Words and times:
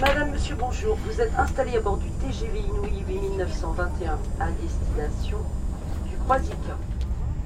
Madame, 0.00 0.30
monsieur, 0.30 0.54
bonjour. 0.56 0.96
Vous 1.04 1.20
êtes 1.20 1.32
installé 1.36 1.76
à 1.76 1.80
bord 1.80 1.96
du 1.96 2.08
TGV 2.08 2.60
Inouï 2.60 3.02
8921 3.08 4.12
à 4.38 4.48
destination 4.62 5.38
du 6.08 6.16
Croisic. 6.18 6.54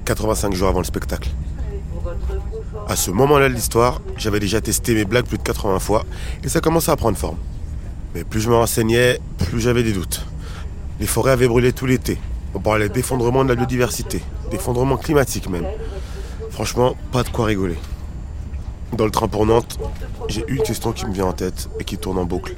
85 0.05 0.53
jours 0.53 0.67
avant 0.67 0.79
le 0.79 0.85
spectacle. 0.85 1.29
À 2.87 2.95
ce 2.95 3.09
moment-là 3.09 3.49
de 3.49 3.55
l'histoire, 3.55 4.01
j'avais 4.17 4.39
déjà 4.39 4.61
testé 4.61 4.93
mes 4.93 5.05
blagues 5.05 5.25
plus 5.25 5.39
de 5.39 5.43
80 5.43 5.79
fois 5.79 6.05
et 6.43 6.49
ça 6.49 6.59
commençait 6.59 6.91
à 6.91 6.95
prendre 6.95 7.17
forme. 7.17 7.37
Mais 8.13 8.23
plus 8.23 8.41
je 8.41 8.49
me 8.49 8.55
renseignais, 8.55 9.19
plus 9.49 9.59
j'avais 9.59 9.81
des 9.81 9.93
doutes. 9.93 10.23
Les 10.99 11.07
forêts 11.07 11.31
avaient 11.31 11.47
brûlé 11.47 11.73
tout 11.73 11.87
l'été. 11.87 12.19
On 12.53 12.59
parlait 12.59 12.89
d'effondrement 12.89 13.43
de 13.43 13.49
la 13.49 13.55
biodiversité, 13.55 14.21
d'effondrement 14.51 14.97
climatique 14.97 15.49
même. 15.49 15.65
Franchement, 16.51 16.95
pas 17.11 17.23
de 17.23 17.29
quoi 17.29 17.45
rigoler. 17.45 17.77
Dans 18.93 19.05
le 19.05 19.11
train 19.11 19.27
pour 19.27 19.45
Nantes, 19.47 19.79
j'ai 20.27 20.45
une 20.47 20.61
question 20.61 20.91
qui 20.91 21.07
me 21.07 21.13
vient 21.13 21.25
en 21.25 21.33
tête 21.33 21.67
et 21.79 21.83
qui 21.83 21.97
tourne 21.97 22.19
en 22.19 22.25
boucle. 22.25 22.55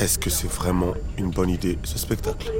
Est-ce 0.00 0.18
que 0.18 0.28
c'est 0.28 0.50
vraiment 0.50 0.92
une 1.18 1.30
bonne 1.30 1.50
idée 1.50 1.78
ce 1.84 1.98
spectacle? 1.98 2.50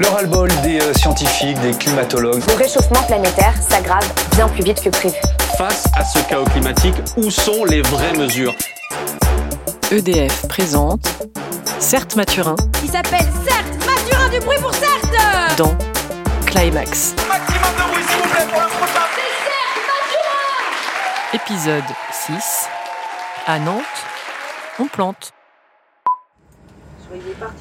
Le 0.00 0.08
ras-le-bol 0.08 0.48
des 0.62 0.80
euh, 0.80 0.92
scientifiques, 0.94 1.60
des 1.60 1.70
climatologues. 1.72 2.42
Le 2.48 2.54
réchauffement 2.54 3.02
planétaire 3.04 3.54
s'aggrave 3.62 4.08
bien 4.34 4.48
plus 4.48 4.64
vite 4.64 4.80
que 4.82 4.90
prévu. 4.90 5.16
Face 5.56 5.86
à 5.94 6.04
ce 6.04 6.18
chaos 6.28 6.44
climatique, 6.46 6.96
où 7.16 7.30
sont 7.30 7.64
les 7.64 7.82
vraies 7.82 8.14
mesures? 8.14 8.54
EDF 9.92 10.48
présente 10.48 11.06
Certes 11.78 12.16
Mathurin 12.16 12.56
qui 12.80 12.88
s'appelle 12.88 13.26
Certes 13.46 13.86
Mathurin 13.86 14.28
du 14.30 14.40
bruit 14.44 14.58
pour 14.60 14.74
Certes 14.74 15.56
dans 15.56 15.76
Climax. 16.46 17.14
Maximum 17.28 17.74
de 17.76 17.92
bruit, 17.92 18.04
s'il 18.08 18.22
vous 18.22 18.28
plaît, 18.28 18.46
pour 18.52 18.60
le 18.60 18.69
Épisode 21.50 21.82
6 22.12 22.68
À 23.48 23.58
Nantes, 23.58 23.82
on 24.78 24.86
plante. 24.86 25.32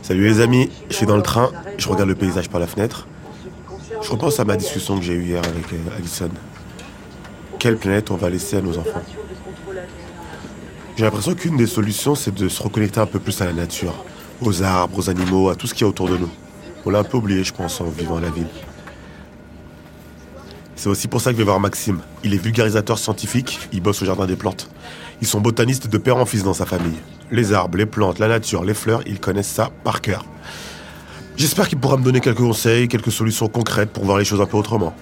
Salut 0.04 0.26
les 0.26 0.42
amis, 0.42 0.70
je 0.92 0.96
suis 0.96 1.08
dans 1.08 1.18
le 1.18 1.24
train, 1.24 1.50
je 1.80 1.90
regarde 1.90 2.08
le 2.08 2.14
paysage 2.14 2.50
par 2.50 2.60
la 2.60 2.68
fenêtre. 2.68 3.08
Qui 3.80 4.08
Je 4.08 4.12
repense 4.12 4.40
à 4.40 4.46
ma 4.46 4.58
discussion 4.58 5.00
que 5.00 5.04
j'ai 5.04 5.14
eue 5.14 5.24
hier 5.24 5.42
avec 5.44 5.74
euh, 5.74 5.98
Alison. 5.98 6.30
Quelle 7.58 7.78
planète 7.78 8.12
on 8.12 8.16
va 8.16 8.30
laisser 8.30 8.58
à 8.58 8.62
nos 8.62 8.78
enfants? 8.78 9.02
J'ai 10.96 11.04
l'impression 11.04 11.34
qu'une 11.34 11.58
des 11.58 11.66
solutions, 11.66 12.14
c'est 12.14 12.36
de 12.36 12.48
se 12.48 12.62
reconnecter 12.62 13.00
un 13.00 13.08
peu 13.08 13.20
plus 13.20 13.42
à 13.42 13.46
la 13.46 13.54
nature, 13.54 14.06
aux 14.42 14.62
arbres, 14.62 15.00
aux 15.00 15.10
animaux, 15.10 15.50
à 15.50 15.56
tout 15.56 15.66
ce 15.66 15.74
qu'il 15.74 15.82
y 15.82 15.86
a 15.86 15.90
autour 15.90 16.10
de 16.10 16.18
nous. 16.18 16.30
On 16.86 16.92
l'a 16.92 17.00
un 17.00 17.04
peu 17.04 17.18
oublié, 17.18 17.44
je 17.44 17.54
pense, 17.54 17.82
en 17.82 17.86
vivant 17.86 18.18
à 18.18 18.22
la 18.22 18.30
ville. 18.30 18.50
C'est 20.80 20.88
aussi 20.88 21.10
pour 21.10 21.20
ça 21.20 21.32
que 21.32 21.34
je 21.34 21.40
vais 21.40 21.44
voir 21.44 21.60
Maxime. 21.60 22.00
Il 22.24 22.34
est 22.34 22.38
vulgarisateur 22.38 22.98
scientifique, 22.98 23.60
il 23.74 23.82
bosse 23.82 24.02
au 24.02 24.06
Jardin 24.06 24.26
des 24.26 24.38
Plantes. 24.38 24.70
Ils 25.20 25.28
sont 25.28 25.42
botanistes 25.42 25.90
de 25.90 25.98
père 25.98 26.16
en 26.16 26.26
fils 26.26 26.44
dans 26.44 26.54
sa 26.54 26.66
famille. 26.66 26.96
Les 27.32 27.52
arbres, 27.52 27.78
les 27.78 27.86
plantes, 27.86 28.18
la 28.18 28.30
nature, 28.30 28.64
les 28.64 28.74
fleurs, 28.74 29.02
ils 29.06 29.20
connaissent 29.20 29.50
ça 29.50 29.72
par 29.84 30.00
cœur. 30.00 30.24
J'espère 31.36 31.68
qu'il 31.68 31.80
pourra 31.80 31.98
me 31.98 32.04
donner 32.06 32.22
quelques 32.22 32.38
conseils, 32.38 32.88
quelques 32.88 33.12
solutions 33.12 33.50
concrètes 33.50 33.90
pour 33.90 34.06
voir 34.06 34.20
les 34.20 34.24
choses 34.24 34.40
un 34.40 34.46
peu 34.46 34.56
autrement. 34.56 34.96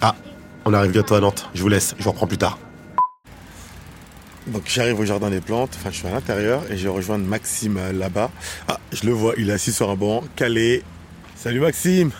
Ah, 0.00 0.16
on 0.64 0.74
arrive 0.74 0.90
bientôt 0.90 1.14
à 1.14 1.20
Nantes. 1.20 1.48
Je 1.54 1.62
vous 1.62 1.68
laisse, 1.68 1.94
je 1.96 2.02
vous 2.02 2.10
reprends 2.10 2.26
plus 2.26 2.38
tard. 2.38 2.58
Donc 4.48 4.64
j'arrive 4.66 4.98
au 4.98 5.04
jardin 5.04 5.30
des 5.30 5.40
plantes, 5.40 5.76
enfin 5.78 5.90
je 5.92 5.98
suis 5.98 6.08
à 6.08 6.10
l'intérieur 6.10 6.62
et 6.72 6.76
je 6.76 6.88
rejoins 6.88 7.18
Maxime 7.18 7.76
euh, 7.76 7.92
là-bas. 7.92 8.32
Ah, 8.66 8.80
je 8.92 9.06
le 9.06 9.12
vois, 9.12 9.34
il 9.38 9.48
est 9.48 9.52
assis 9.52 9.72
sur 9.72 9.88
un 9.90 9.94
banc, 9.94 10.24
calé. 10.34 10.82
Salut 11.36 11.60
Maxime 11.60 12.10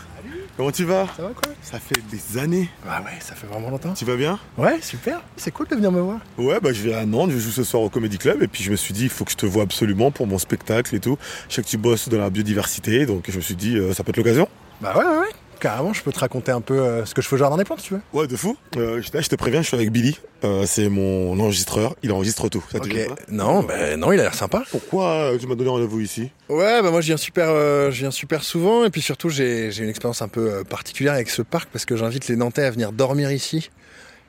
Comment 0.56 0.70
tu 0.70 0.84
vas? 0.84 1.06
Ça 1.14 1.22
va 1.22 1.28
quoi? 1.28 1.52
Ça 1.60 1.78
fait 1.78 2.00
des 2.10 2.38
années. 2.38 2.70
Ah 2.88 3.02
ouais, 3.02 3.18
ça 3.20 3.34
fait 3.34 3.46
vraiment 3.46 3.68
longtemps. 3.68 3.92
Tu 3.92 4.06
vas 4.06 4.16
bien? 4.16 4.38
Ouais, 4.56 4.80
super. 4.80 5.20
C'est 5.36 5.50
cool 5.50 5.66
de 5.68 5.74
venir 5.74 5.92
me 5.92 6.00
voir. 6.00 6.20
Ouais, 6.38 6.58
bah 6.60 6.72
je 6.72 6.80
vais 6.82 6.94
à 6.94 7.04
Nantes, 7.04 7.30
je 7.30 7.38
joue 7.38 7.50
ce 7.50 7.62
soir 7.62 7.82
au 7.82 7.90
Comedy 7.90 8.16
Club 8.16 8.42
et 8.42 8.48
puis 8.48 8.64
je 8.64 8.70
me 8.70 8.76
suis 8.76 8.94
dit 8.94 9.04
il 9.04 9.10
faut 9.10 9.26
que 9.26 9.32
je 9.32 9.36
te 9.36 9.44
vois 9.44 9.64
absolument 9.64 10.10
pour 10.10 10.26
mon 10.26 10.38
spectacle 10.38 10.94
et 10.94 11.00
tout. 11.00 11.18
Je 11.50 11.56
sais 11.56 11.62
que 11.62 11.68
tu 11.68 11.76
bosses 11.76 12.08
dans 12.08 12.18
la 12.18 12.30
biodiversité, 12.30 13.04
donc 13.04 13.30
je 13.30 13.36
me 13.36 13.42
suis 13.42 13.54
dit 13.54 13.76
euh, 13.76 13.92
ça 13.92 14.02
peut 14.02 14.10
être 14.10 14.16
l'occasion. 14.16 14.48
Bah 14.80 14.94
ouais, 14.96 15.04
ouais, 15.04 15.18
ouais. 15.18 15.32
Carrément, 15.66 15.92
je 15.92 16.00
peux 16.04 16.12
te 16.12 16.20
raconter 16.20 16.52
un 16.52 16.60
peu 16.60 16.78
euh, 16.78 17.04
ce 17.04 17.12
que 17.12 17.20
je 17.20 17.26
fais 17.26 17.34
au 17.34 17.38
jardin 17.38 17.56
des 17.56 17.64
plantes 17.64 17.80
si 17.80 17.88
tu 17.88 17.94
veux. 17.94 18.00
Ouais, 18.12 18.28
de 18.28 18.36
fou. 18.36 18.56
Euh, 18.76 19.02
je, 19.02 19.10
là, 19.12 19.20
je 19.20 19.28
te 19.28 19.34
préviens, 19.34 19.62
je 19.62 19.66
suis 19.66 19.74
avec 19.74 19.90
Billy. 19.90 20.16
Euh, 20.44 20.62
c'est 20.64 20.88
mon 20.88 21.36
enregistreur, 21.40 21.96
il 22.04 22.12
enregistre 22.12 22.48
tout. 22.48 22.64
Ça 22.70 22.78
te 22.78 22.84
Ok. 22.86 22.92
gêne 22.94 23.08
pas 23.08 23.16
Non, 23.28 23.64
bah 23.64 23.96
non, 23.96 24.12
il 24.12 24.20
a 24.20 24.22
l'air 24.22 24.34
sympa. 24.34 24.62
Pourquoi 24.70 25.32
tu 25.40 25.46
m'as 25.48 25.56
donné 25.56 25.68
rendez-vous 25.70 25.98
ici? 25.98 26.30
Ouais, 26.48 26.82
bah 26.82 26.92
moi 26.92 27.00
je 27.00 27.06
viens 27.08 27.16
super, 27.16 27.48
je 27.48 27.98
viens 27.98 28.12
super 28.12 28.44
souvent 28.44 28.84
et 28.84 28.90
puis 28.90 29.02
surtout 29.02 29.28
j'ai 29.28 29.72
j'ai 29.72 29.82
une 29.82 29.90
expérience 29.90 30.22
un 30.22 30.28
peu 30.28 30.62
particulière 30.62 31.14
avec 31.14 31.30
ce 31.30 31.42
parc 31.42 31.68
parce 31.72 31.84
que 31.84 31.96
j'invite 31.96 32.28
les 32.28 32.36
Nantais 32.36 32.62
à 32.62 32.70
venir 32.70 32.92
dormir 32.92 33.32
ici 33.32 33.70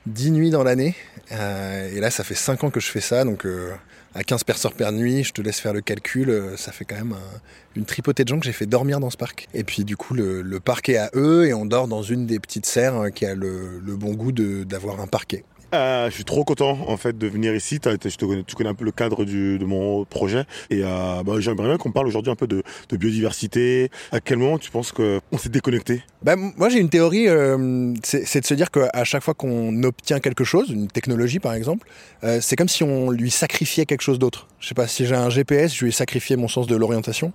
10 0.06 0.30
nuits 0.30 0.50
dans 0.50 0.62
l'année. 0.64 0.94
Euh, 1.32 1.94
et 1.94 2.00
là, 2.00 2.10
ça 2.10 2.24
fait 2.24 2.34
5 2.34 2.64
ans 2.64 2.70
que 2.70 2.80
je 2.80 2.88
fais 2.90 3.00
ça, 3.00 3.24
donc 3.24 3.44
euh, 3.44 3.72
à 4.14 4.24
15 4.24 4.44
personnes 4.44 4.72
par 4.72 4.92
nuit, 4.92 5.22
je 5.24 5.32
te 5.32 5.42
laisse 5.42 5.60
faire 5.60 5.74
le 5.74 5.80
calcul, 5.82 6.30
euh, 6.30 6.56
ça 6.56 6.72
fait 6.72 6.84
quand 6.84 6.96
même 6.96 7.12
un- 7.12 7.40
une 7.76 7.84
tripotée 7.84 8.24
de 8.24 8.28
gens 8.28 8.38
que 8.40 8.46
j'ai 8.46 8.52
fait 8.52 8.66
dormir 8.66 9.00
dans 9.00 9.10
ce 9.10 9.16
parc. 9.18 9.46
Et 9.54 9.64
puis 9.64 9.84
du 9.84 9.96
coup, 9.96 10.14
le, 10.14 10.40
le 10.42 10.60
parc 10.60 10.88
est 10.88 10.96
à 10.96 11.10
eux 11.14 11.46
et 11.46 11.52
on 11.52 11.66
dort 11.66 11.88
dans 11.88 12.02
une 12.02 12.26
des 12.26 12.38
petites 12.40 12.66
serres 12.66 12.96
euh, 12.96 13.10
qui 13.10 13.26
a 13.26 13.34
le, 13.34 13.80
bon 13.96 14.14
goût 14.14 14.32
d'avoir 14.32 15.00
un 15.00 15.06
parquet. 15.06 15.44
Euh, 15.74 16.08
je 16.08 16.14
suis 16.14 16.24
trop 16.24 16.44
content 16.44 16.78
en 16.86 16.96
fait 16.96 17.16
de 17.16 17.26
venir 17.26 17.54
ici. 17.54 17.78
Tu 17.80 18.56
connais 18.56 18.70
un 18.70 18.74
peu 18.74 18.84
le 18.84 18.92
cadre 18.92 19.24
du, 19.24 19.58
de 19.58 19.64
mon 19.64 20.04
projet 20.04 20.44
et 20.70 20.80
euh, 20.82 21.22
bah, 21.22 21.34
j'aimerais 21.38 21.68
bien 21.68 21.76
qu'on 21.76 21.92
parle 21.92 22.06
aujourd'hui 22.06 22.32
un 22.32 22.36
peu 22.36 22.46
de, 22.46 22.62
de 22.88 22.96
biodiversité. 22.96 23.90
À 24.12 24.20
quel 24.20 24.38
moment 24.38 24.58
tu 24.58 24.70
penses 24.70 24.92
qu'on 24.92 25.38
s'est 25.38 25.50
déconnecté? 25.50 26.02
Bah, 26.22 26.34
moi 26.36 26.68
j'ai 26.68 26.80
une 26.80 26.88
théorie, 26.88 27.28
euh, 27.28 27.94
c'est 28.02 28.40
de 28.40 28.46
se 28.46 28.54
dire 28.54 28.70
qu'à 28.70 29.04
chaque 29.04 29.22
fois 29.22 29.34
qu'on 29.34 29.82
obtient 29.84 30.18
quelque 30.18 30.42
chose, 30.42 30.70
une 30.70 30.88
technologie 30.88 31.38
par 31.38 31.54
exemple, 31.54 31.86
euh, 32.24 32.40
c'est 32.40 32.56
comme 32.56 32.68
si 32.68 32.82
on 32.82 33.10
lui 33.10 33.30
sacrifiait 33.30 33.86
quelque 33.86 34.02
chose 34.02 34.18
d'autre. 34.18 34.48
Je 34.58 34.68
sais 34.68 34.74
pas, 34.74 34.88
si 34.88 35.06
j'ai 35.06 35.14
un 35.14 35.30
GPS, 35.30 35.74
je 35.74 35.84
lui 35.84 35.90
ai 35.90 35.92
sacrifié 35.92 36.36
mon 36.36 36.48
sens 36.48 36.66
de 36.66 36.74
l'orientation. 36.74 37.32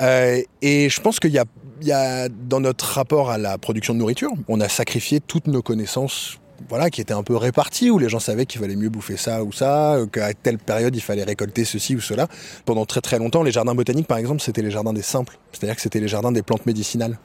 Euh, 0.00 0.40
et 0.62 0.88
je 0.88 1.00
pense 1.00 1.18
qu'il 1.18 1.32
y 1.32 1.40
y 1.82 1.92
a 1.92 2.28
dans 2.28 2.60
notre 2.60 2.84
rapport 2.84 3.30
à 3.30 3.38
la 3.38 3.58
production 3.58 3.92
de 3.92 3.98
nourriture, 3.98 4.30
on 4.46 4.60
a 4.60 4.68
sacrifié 4.68 5.18
toutes 5.18 5.48
nos 5.48 5.62
connaissances. 5.62 6.38
Voilà, 6.68 6.90
qui 6.90 7.00
étaient 7.00 7.14
un 7.14 7.22
peu 7.22 7.36
réparties, 7.36 7.90
où 7.90 7.98
les 7.98 8.08
gens 8.08 8.20
savaient 8.20 8.46
qu'il 8.46 8.60
fallait 8.60 8.76
mieux 8.76 8.88
bouffer 8.88 9.16
ça 9.16 9.44
ou 9.44 9.52
ça, 9.52 9.94
euh, 9.94 10.06
qu'à 10.06 10.32
telle 10.34 10.58
période 10.58 10.94
il 10.94 11.00
fallait 11.00 11.24
récolter 11.24 11.64
ceci 11.64 11.96
ou 11.96 12.00
cela. 12.00 12.28
Pendant 12.64 12.86
très 12.86 13.00
très 13.00 13.18
longtemps, 13.18 13.42
les 13.42 13.52
jardins 13.52 13.74
botaniques 13.74 14.06
par 14.06 14.18
exemple, 14.18 14.40
c'était 14.40 14.62
les 14.62 14.70
jardins 14.70 14.92
des 14.92 15.02
simples, 15.02 15.38
c'est-à-dire 15.52 15.76
que 15.76 15.82
c'était 15.82 16.00
les 16.00 16.08
jardins 16.08 16.32
des 16.32 16.42
plantes 16.42 16.66
médicinales. 16.66 17.18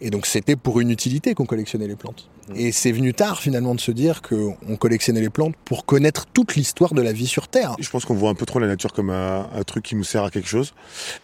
Et 0.00 0.10
donc 0.10 0.26
c'était 0.26 0.56
pour 0.56 0.80
une 0.80 0.90
utilité 0.90 1.34
qu'on 1.34 1.46
collectionnait 1.46 1.86
les 1.86 1.96
plantes. 1.96 2.28
Et 2.54 2.72
c'est 2.72 2.92
venu 2.92 3.14
tard 3.14 3.40
finalement 3.40 3.74
de 3.74 3.80
se 3.80 3.90
dire 3.90 4.20
qu'on 4.20 4.76
collectionnait 4.76 5.22
les 5.22 5.30
plantes 5.30 5.54
pour 5.64 5.86
connaître 5.86 6.26
toute 6.26 6.56
l'histoire 6.56 6.92
de 6.92 7.00
la 7.00 7.12
vie 7.12 7.26
sur 7.26 7.48
Terre. 7.48 7.74
Je 7.80 7.88
pense 7.88 8.04
qu'on 8.04 8.14
voit 8.14 8.28
un 8.28 8.34
peu 8.34 8.44
trop 8.44 8.58
la 8.58 8.66
nature 8.66 8.92
comme 8.92 9.08
un, 9.08 9.48
un 9.54 9.62
truc 9.62 9.84
qui 9.84 9.94
nous 9.94 10.04
sert 10.04 10.24
à 10.24 10.30
quelque 10.30 10.48
chose. 10.48 10.74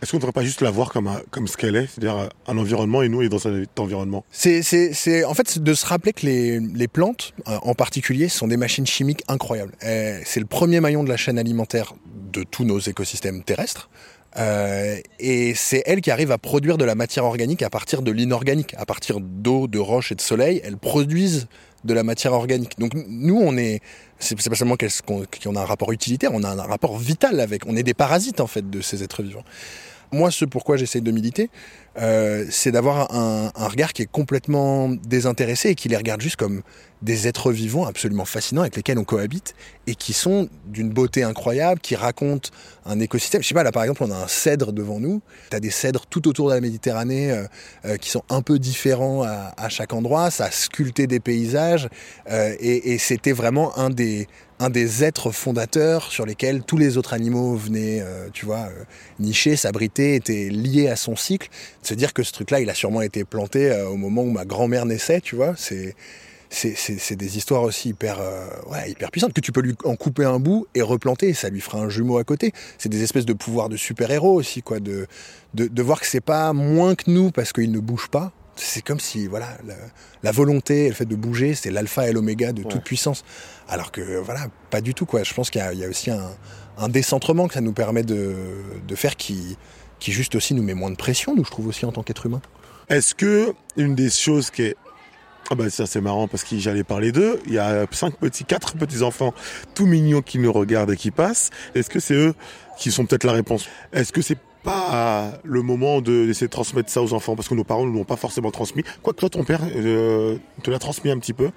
Est-ce 0.01 0.13
qu'on 0.13 0.17
ne 0.17 0.21
devrait 0.23 0.33
pas 0.33 0.45
juste 0.45 0.63
la 0.63 0.71
voir 0.71 0.91
comme, 0.91 1.09
un- 1.09 1.21
comme 1.31 1.47
ce 1.47 1.59
qu'elle 1.59 1.77
est, 1.77 1.89
c'est-à-dire 1.89 2.31
un 2.47 2.59
environnement 2.59 3.03
et 3.03 3.09
nous 3.11 3.19
on 3.19 3.23
est 3.23 3.29
dans 3.29 3.39
cet 3.39 3.79
environnement? 3.79 4.25
C'est, 4.31 4.63
c'est, 4.63 4.95
c'est 4.95 5.25
en 5.25 5.35
fait 5.35 5.47
c'est 5.49 5.63
de 5.63 5.75
se 5.75 5.85
rappeler 5.85 6.15
que 6.15 6.25
les, 6.25 6.59
les 6.59 6.89
plantes, 6.89 7.35
euh, 7.49 7.59
en 7.63 7.75
particulier, 7.75 8.29
sont 8.31 8.49
des 8.49 8.57
machines 8.57 8.87
chimiques 8.87 9.23
incroyables. 9.29 9.73
Euh, 9.85 10.21
c'est 10.25 10.41
le 10.41 10.47
premier 10.47 10.81
maillon 10.81 11.05
de 11.05 11.09
la 11.11 11.19
chaîne 11.19 11.39
alimentaire 11.39 11.93
de 12.33 12.45
tous 12.45 12.65
nos 12.65 12.79
écosystèmes 12.79 13.43
terrestres. 13.43 13.91
Euh, 14.37 14.99
et 15.19 15.55
c'est 15.55 15.83
elles 15.87 16.01
qui 16.01 16.11
arrivent 16.11 16.33
à 16.33 16.39
produire 16.39 16.79
de 16.79 16.85
la 16.85 16.95
matière 16.95 17.25
organique 17.25 17.63
à 17.63 17.71
partir 17.71 18.03
de 18.03 18.13
l'inorganique, 18.13 18.75
à 18.77 18.87
partir 18.87 19.21
d'eau, 19.21 19.67
de 19.67 19.79
roches 19.79 20.13
et 20.13 20.15
de 20.15 20.21
soleil. 20.21 20.61
Elles 20.65 20.77
produisent 20.77 21.49
de 21.85 21.95
la 21.95 22.03
matière 22.03 22.33
organique. 22.33 22.79
Donc 22.79 22.93
nous, 22.95 23.39
on 23.41 23.57
est, 23.57 23.81
c'est, 24.19 24.37
pas 24.37 24.55
seulement 24.55 24.77
qu'on, 25.07 25.57
a 25.57 25.61
un 25.61 25.65
rapport 25.65 25.93
utilitaire, 25.93 26.31
on 26.33 26.43
a 26.45 26.49
un 26.49 26.63
rapport 26.63 26.99
vital 26.99 27.41
avec. 27.41 27.67
On 27.67 27.77
est 27.77 27.83
des 27.83 27.95
parasites 27.95 28.41
en 28.41 28.47
fait 28.47 28.69
de 28.69 28.81
ces 28.81 29.03
êtres 29.03 29.23
vivants. 29.23 29.45
Moi, 30.13 30.31
ce 30.31 30.45
pourquoi 30.45 30.77
j'essaie 30.77 31.01
de 31.01 31.11
militer, 31.13 31.51
euh, 32.01 32.47
c'est 32.51 32.73
d'avoir 32.73 33.15
un, 33.15 33.53
un 33.55 33.69
regard 33.69 33.93
qui 33.93 34.03
est 34.03 34.11
complètement 34.11 34.89
désintéressé 34.89 35.71
et 35.71 35.75
qui 35.75 35.89
les 35.89 35.97
regarde 35.97 36.21
juste 36.21 36.37
comme 36.37 36.63
des 37.03 37.29
êtres 37.29 37.51
vivants 37.51 37.87
absolument 37.87 38.25
fascinants 38.25 38.61
avec 38.63 38.77
lesquels 38.77 38.99
on 38.99 39.05
cohabite 39.05 39.55
et 39.87 39.95
qui 39.95 40.13
sont 40.13 40.49
d'une 40.67 40.91
beauté 40.91 41.23
incroyable, 41.23 41.81
qui 41.81 41.97
racontent 41.97 42.51
un 42.85 43.01
écosystème. 43.01 43.43
Je 43.43 43.49
sais 43.49 43.55
pas, 43.55 43.63
là 43.63 43.73
par 43.73 43.83
exemple, 43.83 44.03
on 44.05 44.11
a 44.11 44.17
un 44.17 44.29
cèdre 44.29 44.73
devant 44.73 45.01
nous. 45.01 45.23
Tu 45.51 45.57
as 45.57 45.61
des 45.61 45.71
cèdres 45.71 46.07
tout 46.07 46.29
autour 46.29 46.49
de 46.49 46.55
la 46.55 46.61
Méditerranée 46.61 47.31
euh, 47.31 47.45
euh, 47.85 47.97
qui 47.97 48.11
sont 48.11 48.23
un 48.29 48.43
peu 48.43 48.59
différents 48.59 49.23
à, 49.23 49.55
à 49.57 49.69
chaque 49.69 49.93
endroit. 49.93 50.31
Ça 50.31 50.47
a 50.47 50.51
sculpté 50.51 51.07
des 51.07 51.21
paysages 51.21 51.89
euh, 52.31 52.55
et, 52.61 52.93
et 52.93 52.99
c'était 52.99 53.33
vraiment 53.33 53.77
un 53.79 53.91
des, 53.91 54.27
un 54.61 54.69
des 54.69 55.03
êtres 55.03 55.31
fondateurs 55.31 56.13
sur 56.13 56.27
lesquels 56.27 56.63
tous 56.63 56.77
les 56.77 56.99
autres 56.99 57.15
animaux 57.15 57.57
venaient, 57.57 58.03
euh, 58.03 58.29
tu 58.33 58.45
vois, 58.45 58.69
euh, 58.69 58.85
nicher, 59.19 59.57
s'abriter, 59.57 60.15
étaient 60.15 60.51
liés 60.51 60.89
à 60.89 60.97
son 60.97 61.17
cycle. 61.17 61.49
Se 61.91 61.95
dire 61.97 62.13
que 62.13 62.23
ce 62.23 62.31
truc-là, 62.31 62.61
il 62.61 62.71
a 62.71 62.75
sûrement 62.75 63.03
été 63.03 63.25
planté 63.25 63.69
euh, 63.73 63.89
au 63.89 63.97
moment 63.97 64.23
où 64.23 64.31
ma 64.31 64.45
grand-mère 64.45 64.87
naissait, 64.87 65.21
tu 65.21 65.35
vois. 65.35 65.55
C'est 65.57 65.97
c'est- 66.49 67.17
des 67.17 67.37
histoires 67.37 67.63
aussi 67.65 67.89
hyper, 67.91 68.21
euh, 68.21 68.47
ouais, 68.71 68.91
hyper 68.93 69.11
puissantes 69.11 69.33
que 69.33 69.41
tu 69.41 69.51
peux 69.51 69.61
lui 69.61 69.75
en 69.85 69.97
couper 69.97 70.25
un 70.25 70.39
bout 70.39 70.67
et 70.77 70.83
replanter, 70.83 71.29
et 71.31 71.35
ça 71.35 71.49
lui 71.49 71.61
fera 71.61 71.79
un 71.79 71.89
jumeau 71.89 72.19
à 72.19 72.23
côté. 72.25 72.53
C'est 72.79 72.89
des 72.89 73.03
espèces 73.03 73.27
de 73.27 73.33
pouvoirs 73.33 73.69
de 73.69 73.77
super-héros 73.77 74.35
aussi, 74.35 74.63
quoi, 74.63 74.79
de, 74.79 75.07
de, 75.55 75.67
de 75.67 75.83
voir 75.83 75.99
que 76.01 76.07
c'est 76.07 76.21
pas 76.21 76.53
moins 76.53 76.95
que 76.95 77.11
nous 77.11 77.33
parce 77.33 77.53
qu'il 77.53 77.73
ne 77.73 77.81
bouge 77.81 78.09
pas, 78.09 78.31
C'est 78.57 78.83
comme 78.83 79.01
si 79.01 79.27
voilà 79.27 79.49
la, 79.67 79.75
la 80.23 80.31
volonté, 80.33 80.89
le 80.89 80.95
fait 80.95 81.07
de 81.07 81.17
bouger, 81.17 81.55
c'est 81.57 81.71
l'alpha 81.73 82.09
et 82.09 82.13
l'oméga 82.13 82.53
de 82.53 82.63
toute 82.63 82.75
Ouais. 82.75 82.81
puissance. 82.81 83.25
Alors 83.69 83.91
que 83.91 84.19
voilà, 84.19 84.47
pas 84.71 84.81
du 84.81 84.93
tout 84.95 85.07
quoi. 85.07 85.23
Je 85.25 85.33
pense 85.35 85.51
qu'il 85.51 85.61
y, 85.61 85.65
a- 85.65 85.73
il 85.73 85.79
y 85.81 85.85
a 85.85 85.89
aussi 85.89 86.11
un, 86.11 86.31
un 86.79 86.89
décentrement 86.89 87.49
que 87.49 87.55
ça 87.55 87.61
nous 87.61 87.73
permet 87.73 88.03
de, 88.05 88.35
de 88.87 88.95
faire 88.97 89.17
qui, 89.17 89.57
qui 90.01 90.11
juste 90.13 90.35
aussi 90.35 90.55
nous 90.55 90.63
met 90.63 90.75
moins 90.75 90.91
de 90.91 90.97
pression, 90.97 91.37
nous 91.37 91.45
je 91.45 91.51
trouve 91.51 91.69
aussi 91.69 91.85
en 91.87 91.93
tant 91.93 92.03
qu'être 92.03 92.27
humain. 92.27 92.41
Est-ce 92.89 93.15
que 93.15 93.53
une 93.77 93.95
des 93.95 94.11
choses 94.11 94.51
qui 94.51 94.63
est 94.63 94.77
ah 95.53 95.57
bah 95.57 95.69
ça 95.69 95.87
c'est 95.87 96.01
marrant 96.01 96.29
parce 96.29 96.45
que 96.45 96.59
j'allais 96.59 96.85
parler 96.85 97.11
d'eux. 97.13 97.41
Il 97.47 97.53
y 97.55 97.59
a 97.59 97.85
cinq 97.91 98.17
petits, 98.17 98.45
quatre 98.45 98.77
petits 98.77 99.03
enfants 99.03 99.35
tout 99.75 99.87
mignons 99.87 100.23
qui 100.23 100.39
nous 100.39 100.53
regardent 100.53 100.93
et 100.93 100.97
qui 100.97 101.11
passent. 101.11 101.51
Est-ce 101.75 101.91
que 101.91 101.99
c'est 102.01 102.15
eux 102.15 102.35
qui 102.79 102.91
sont 102.93 103.05
peut-être 103.05 103.25
la 103.25 103.33
réponse? 103.33 103.69
Est-ce 103.93 104.13
que 104.13 104.23
c'est 104.23 104.39
pas 104.63 105.33
le 105.43 105.63
moment 105.63 106.01
de- 106.01 106.27
d'essayer 106.27 106.47
de 106.47 106.53
transmettre 106.53 106.91
ça 106.91 107.03
aux 107.03 107.15
enfants? 107.15 107.35
Parce 107.35 107.49
que 107.49 107.55
nos 107.55 107.65
parents 107.65 107.85
ne 107.87 107.93
l'ont 107.93 108.05
pas 108.05 108.17
forcément 108.17 108.51
transmis. 108.53 108.85
Quoique 109.03 109.19
toi 109.19 109.29
ton 109.29 109.43
père 109.43 109.61
euh, 109.75 110.37
te 110.63 110.71
l'a 110.71 110.79
transmis 110.79 111.11
un 111.11 111.19
petit 111.19 111.33
peu. 111.33 111.51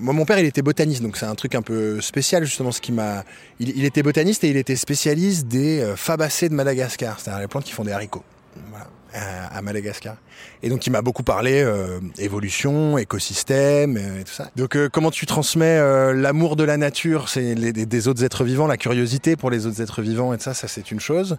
Moi, 0.00 0.14
mon 0.14 0.24
père, 0.24 0.38
il 0.38 0.46
était 0.46 0.62
botaniste, 0.62 1.02
donc 1.02 1.16
c'est 1.16 1.26
un 1.26 1.34
truc 1.34 1.54
un 1.54 1.62
peu 1.62 2.00
spécial, 2.00 2.44
justement, 2.44 2.72
ce 2.72 2.80
qui 2.80 2.92
m'a. 2.92 3.24
Il, 3.58 3.84
était 3.84 4.02
botaniste 4.02 4.44
et 4.44 4.50
il 4.50 4.56
était 4.56 4.76
spécialiste 4.76 5.48
des 5.48 5.80
euh, 5.80 5.96
fabacées 5.96 6.48
de 6.48 6.54
Madagascar, 6.54 7.18
c'est-à-dire 7.18 7.40
les 7.40 7.48
plantes 7.48 7.64
qui 7.64 7.72
font 7.72 7.84
des 7.84 7.92
haricots. 7.92 8.24
Voilà, 8.70 8.86
à, 9.12 9.58
à 9.58 9.62
Madagascar. 9.62 10.16
Et 10.62 10.68
donc, 10.68 10.86
il 10.86 10.90
m'a 10.90 11.02
beaucoup 11.02 11.22
parlé 11.22 11.62
euh, 11.62 12.00
évolution, 12.18 12.98
écosystème 12.98 13.96
euh, 13.96 14.20
et 14.20 14.24
tout 14.24 14.32
ça. 14.32 14.50
Donc, 14.56 14.76
euh, 14.76 14.88
comment 14.90 15.10
tu 15.10 15.26
transmets 15.26 15.78
euh, 15.78 16.12
l'amour 16.12 16.56
de 16.56 16.64
la 16.64 16.76
nature, 16.76 17.28
c'est 17.28 17.54
des, 17.54 18.08
autres 18.08 18.24
êtres 18.24 18.44
vivants, 18.44 18.66
la 18.66 18.76
curiosité 18.76 19.36
pour 19.36 19.50
les 19.50 19.66
autres 19.66 19.80
êtres 19.80 20.02
vivants 20.02 20.32
et 20.32 20.36
tout 20.36 20.44
ça, 20.44 20.54
ça 20.54 20.68
c'est 20.68 20.90
une 20.90 21.00
chose. 21.00 21.36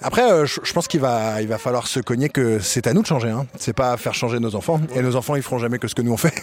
Après, 0.00 0.30
euh, 0.30 0.46
je, 0.46 0.72
pense 0.72 0.86
qu'il 0.86 1.00
va, 1.00 1.42
il 1.42 1.48
va 1.48 1.58
falloir 1.58 1.86
se 1.86 2.00
cogner 2.00 2.28
que 2.28 2.60
c'est 2.60 2.86
à 2.86 2.92
nous 2.92 3.02
de 3.02 3.06
changer. 3.06 3.30
Hein. 3.30 3.46
C'est 3.58 3.72
pas 3.72 3.96
faire 3.96 4.14
changer 4.14 4.38
nos 4.38 4.54
enfants. 4.54 4.80
Et 4.94 5.02
nos 5.02 5.16
enfants, 5.16 5.36
ils 5.36 5.42
feront 5.42 5.58
jamais 5.58 5.78
que 5.78 5.88
ce 5.88 5.94
que 5.94 6.02
nous 6.02 6.12
on 6.12 6.16
fait. 6.16 6.34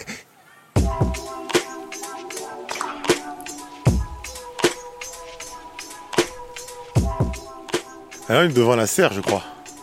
Alors 8.28 8.42
on 8.42 8.44
est 8.44 8.52
devant 8.52 8.76
la 8.76 8.86
serre 8.86 9.12
je 9.12 9.20
crois. 9.20 9.42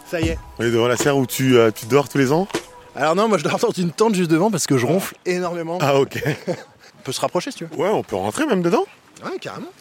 Ça 0.09 0.21
y 0.21 0.29
est. 0.29 0.39
On 0.59 0.63
est 0.63 0.71
devant 0.71 0.87
la 0.87 0.97
serre 0.97 1.17
où 1.17 1.25
tu, 1.25 1.57
euh, 1.57 1.71
tu 1.71 1.87
dors 1.87 2.07
tous 2.09 2.17
les 2.19 2.31
ans? 2.31 2.47
Alors 2.95 3.15
non, 3.15 3.27
moi 3.27 3.37
je 3.37 3.43
dors 3.43 3.57
dans 3.59 3.71
une 3.71 3.91
tente 3.91 4.15
juste 4.15 4.29
devant 4.29 4.51
parce 4.51 4.67
que 4.67 4.77
je 4.77 4.85
ronfle 4.85 5.15
énormément. 5.25 5.77
Ah 5.81 5.95
ok. 5.99 6.23
On 6.47 7.01
peut 7.03 7.11
se 7.11 7.21
rapprocher 7.21 7.51
si 7.51 7.57
tu 7.57 7.65
veux. 7.65 7.75
Ouais 7.75 7.89
on 7.89 8.03
peut 8.03 8.15
rentrer 8.15 8.45
même 8.45 8.61
dedans. 8.61 8.85
Ouais, 9.23 9.37
carrément. 9.39 9.71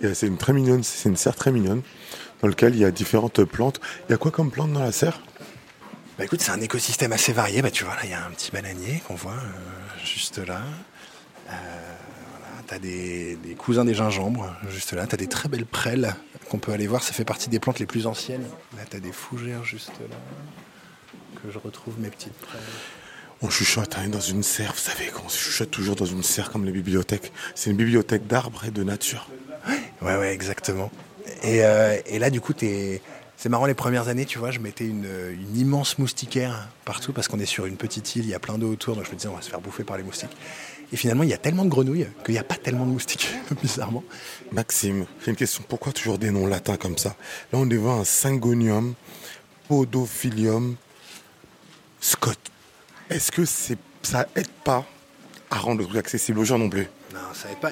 Et, 0.00 0.06
euh, 0.06 0.14
C'est 0.14 0.26
une 0.26 0.38
très 0.38 0.52
mignonne, 0.52 0.82
c'est 0.84 1.08
une 1.08 1.16
serre 1.16 1.34
très 1.36 1.50
mignonne 1.50 1.82
dans 2.42 2.48
laquelle 2.48 2.74
il 2.74 2.80
y 2.80 2.84
a 2.84 2.90
différentes 2.90 3.42
plantes. 3.44 3.80
Il 4.08 4.12
y 4.12 4.14
a 4.14 4.18
quoi 4.18 4.30
comme 4.30 4.50
plante 4.50 4.72
dans 4.72 4.82
la 4.82 4.92
serre? 4.92 5.20
Bah 6.18 6.24
écoute, 6.24 6.40
c'est 6.40 6.50
un 6.50 6.60
écosystème 6.60 7.12
assez 7.12 7.32
varié. 7.32 7.62
Bah 7.62 7.70
tu 7.70 7.84
vois, 7.84 7.94
là 7.94 8.00
il 8.04 8.10
y 8.10 8.14
a 8.14 8.24
un 8.24 8.30
petit 8.30 8.50
bananier 8.50 9.02
qu'on 9.06 9.14
voit 9.14 9.32
euh, 9.32 10.04
juste 10.04 10.38
là. 10.46 10.60
Euh, 11.50 11.52
t'as 12.68 12.78
des, 12.78 13.36
des 13.36 13.54
cousins 13.54 13.84
des 13.84 13.94
gingembres 13.94 14.54
juste 14.70 14.92
là. 14.92 15.06
T'as 15.06 15.16
des 15.16 15.26
très 15.26 15.48
belles 15.48 15.66
prêles 15.66 16.14
qu'on 16.48 16.58
peut 16.58 16.72
aller 16.72 16.86
voir. 16.86 17.02
Ça 17.02 17.12
fait 17.12 17.24
partie 17.24 17.48
des 17.48 17.58
plantes 17.58 17.80
les 17.80 17.86
plus 17.86 18.06
anciennes. 18.06 18.44
Là 18.76 18.84
t'as 18.88 19.00
des 19.00 19.12
fougères 19.12 19.64
juste 19.64 19.92
là. 20.00 20.16
Que 21.42 21.50
je 21.50 21.58
retrouve 21.58 21.98
mes 21.98 22.10
petites 22.10 22.34
prêles. 22.34 22.60
On 23.40 23.50
chuchote 23.50 23.96
hein, 23.98 24.08
dans 24.08 24.20
une 24.20 24.42
serre, 24.42 24.72
vous 24.72 24.80
savez 24.80 25.06
qu'on 25.06 25.28
chuchote 25.28 25.70
toujours 25.70 25.94
dans 25.94 26.06
une 26.06 26.24
serre 26.24 26.50
comme 26.50 26.64
les 26.64 26.72
bibliothèques. 26.72 27.32
C'est 27.54 27.70
une 27.70 27.76
bibliothèque 27.76 28.26
d'arbres 28.26 28.64
et 28.64 28.72
de 28.72 28.82
nature. 28.82 29.28
Ouais, 30.02 30.16
ouais, 30.16 30.32
exactement. 30.34 30.90
Et, 31.42 31.64
euh, 31.64 31.96
et 32.06 32.18
là, 32.18 32.30
du 32.30 32.40
coup, 32.40 32.52
t'es... 32.52 33.00
c'est 33.38 33.48
marrant, 33.48 33.66
les 33.66 33.74
premières 33.74 34.08
années, 34.08 34.26
tu 34.26 34.40
vois, 34.40 34.50
je 34.50 34.58
mettais 34.58 34.84
une, 34.84 35.06
immense 35.54 35.98
moustiquaire 35.98 36.68
partout 36.84 37.12
parce 37.12 37.28
qu'on 37.28 37.38
est 37.38 37.46
sur 37.46 37.66
une 37.66 37.76
petite 37.76 38.16
île, 38.16 38.24
il 38.24 38.30
y 38.30 38.34
a 38.34 38.40
plein 38.40 38.58
d'eau 38.58 38.72
autour, 38.72 38.96
donc 38.96 39.04
je 39.04 39.10
me 39.10 39.14
disais, 39.14 39.28
on 39.28 39.36
va 39.36 39.42
se 39.42 39.48
faire 39.48 39.60
bouffer 39.60 39.84
par 39.84 39.96
les 39.96 40.02
moustiques. 40.02 40.36
Et 40.92 40.96
finalement, 40.96 41.22
il 41.22 41.30
y 41.30 41.34
a 41.34 41.38
tellement 41.38 41.64
de 41.64 41.70
grenouilles 41.70 42.08
qu'il 42.24 42.32
n'y 42.32 42.40
a 42.40 42.44
pas 42.44 42.56
tellement 42.56 42.84
de 42.84 42.90
moustiques, 42.90 43.32
bizarrement. 43.62 44.02
Maxime, 44.50 45.06
j'ai 45.24 45.30
une 45.30 45.36
question. 45.36 45.62
Pourquoi 45.68 45.92
toujours 45.92 46.18
des 46.18 46.32
noms 46.32 46.48
latins 46.48 46.76
comme 46.76 46.98
ça? 46.98 47.10
Là, 47.52 47.60
on 47.60 47.66
est 47.66 47.74
devant 47.74 48.00
un 48.00 48.04
syngonium, 48.04 48.94
podophilium, 49.68 50.74
scott. 52.00 52.40
Est-ce 53.08 53.30
que 53.30 53.44
ça 53.44 54.26
aide 54.34 54.48
pas 54.64 54.84
à 55.48 55.58
rendre 55.58 55.78
le 55.82 55.84
truc 55.84 55.98
accessible 55.98 56.40
aux 56.40 56.44
gens 56.44 56.58
non 56.58 56.68
plus? 56.68 56.88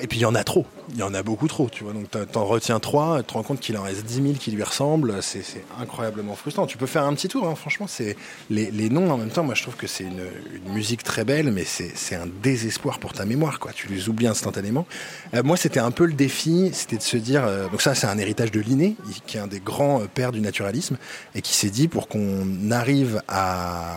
Et 0.00 0.06
puis 0.06 0.18
il 0.18 0.22
y 0.22 0.26
en 0.26 0.34
a 0.34 0.44
trop. 0.44 0.66
Il 0.90 0.98
y 0.98 1.02
en 1.02 1.14
a 1.14 1.22
beaucoup 1.22 1.48
trop, 1.48 1.68
tu 1.68 1.84
vois. 1.84 1.92
Donc 1.92 2.10
t'en- 2.32 2.44
retiens 2.44 2.80
trois, 2.80 3.18
tu 3.18 3.24
te 3.24 3.32
rends 3.34 3.42
compte 3.42 3.60
qu'il 3.60 3.76
en 3.76 3.82
reste 3.82 4.04
10 4.04 4.22
000 4.22 4.34
qui 4.34 4.50
lui 4.50 4.62
ressemblent. 4.62 5.16
C'est 5.20 5.42
incroyablement 5.80 6.34
frustrant. 6.34 6.66
Tu 6.66 6.78
peux 6.78 6.86
faire 6.86 7.04
un 7.04 7.14
petit 7.14 7.28
tour, 7.28 7.46
hein, 7.46 7.54
franchement. 7.54 7.86
C'est 7.86 8.16
les, 8.50 8.70
noms 8.90 9.10
en 9.10 9.16
même 9.16 9.30
temps. 9.30 9.42
Moi, 9.42 9.54
je 9.54 9.62
trouve 9.62 9.76
que 9.76 9.86
c'est 9.86 10.04
une, 10.04 10.26
musique 10.72 11.02
très 11.02 11.24
belle, 11.24 11.50
mais 11.52 11.64
c'est 11.64 12.16
un 12.16 12.26
désespoir 12.42 12.98
pour 12.98 13.12
ta 13.12 13.24
mémoire, 13.24 13.58
quoi. 13.58 13.72
Tu 13.72 13.88
les 13.88 14.08
oublies 14.08 14.26
instantanément. 14.26 14.86
Euh, 15.34 15.42
moi, 15.42 15.56
c'était 15.56 15.80
un 15.80 15.90
peu 15.90 16.06
le 16.06 16.12
défi, 16.12 16.70
c'était 16.72 16.96
de 16.96 17.02
se 17.02 17.16
dire. 17.16 17.44
euh, 17.44 17.68
donc 17.68 17.82
ça, 17.82 17.94
c'est 17.94 18.06
un 18.06 18.18
héritage 18.18 18.50
de 18.50 18.60
Linné, 18.60 18.96
qui 19.26 19.36
est 19.36 19.40
un 19.40 19.46
des 19.46 19.60
grands 19.60 20.00
euh, 20.00 20.06
pères 20.12 20.32
du 20.32 20.40
naturalisme, 20.40 20.96
et 21.34 21.42
qui 21.42 21.54
s'est 21.54 21.70
dit 21.70 21.88
pour 21.88 22.08
qu'on 22.08 22.70
arrive 22.70 23.22
à, 23.28 23.96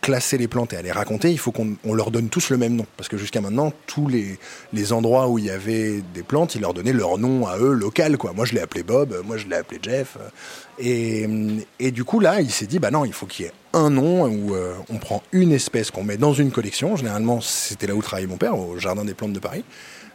classer 0.00 0.38
les 0.38 0.48
plantes 0.48 0.72
et 0.72 0.76
à 0.76 0.82
les 0.82 0.92
raconter, 0.92 1.30
il 1.30 1.38
faut 1.38 1.52
qu'on 1.52 1.76
on 1.84 1.94
leur 1.94 2.10
donne 2.10 2.28
tous 2.28 2.50
le 2.50 2.56
même 2.56 2.74
nom, 2.74 2.86
parce 2.96 3.08
que 3.08 3.16
jusqu'à 3.16 3.40
maintenant, 3.40 3.72
tous 3.86 4.08
les 4.08 4.38
les 4.74 4.92
endroits 4.92 5.28
où 5.28 5.38
il 5.38 5.46
y 5.46 5.50
avait 5.50 6.02
des 6.12 6.22
plantes, 6.22 6.54
ils 6.54 6.60
leur 6.60 6.74
donnaient 6.74 6.92
leur 6.92 7.16
nom 7.16 7.46
à 7.46 7.56
eux 7.58 7.72
local, 7.72 8.18
quoi. 8.18 8.32
Moi, 8.34 8.44
je 8.44 8.54
l'ai 8.54 8.60
appelé 8.60 8.82
Bob, 8.82 9.12
euh, 9.12 9.22
moi, 9.22 9.36
je 9.36 9.46
l'ai 9.46 9.56
appelé 9.56 9.80
Jeff. 9.82 10.18
euh, 10.20 10.28
Et, 10.78 11.26
et 11.78 11.90
du 11.90 12.04
coup, 12.04 12.20
là, 12.20 12.40
il 12.40 12.50
s'est 12.50 12.66
dit, 12.66 12.78
bah 12.78 12.90
non, 12.90 13.04
il 13.04 13.12
faut 13.12 13.26
qu'il 13.26 13.46
y 13.46 13.48
ait 13.48 13.52
un 13.72 13.90
nom 13.90 14.26
où 14.26 14.54
euh, 14.54 14.74
on 14.90 14.98
prend 14.98 15.22
une 15.32 15.52
espèce 15.52 15.90
qu'on 15.90 16.04
met 16.04 16.16
dans 16.16 16.34
une 16.34 16.50
collection. 16.50 16.96
Généralement, 16.96 17.40
c'était 17.40 17.86
là 17.86 17.94
où 17.94 18.02
travaillait 18.02 18.28
mon 18.28 18.36
père, 18.36 18.58
au 18.58 18.78
Jardin 18.78 19.04
des 19.04 19.14
plantes 19.14 19.32
de 19.32 19.40
Paris. 19.40 19.64